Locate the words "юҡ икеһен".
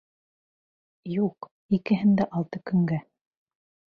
1.15-2.17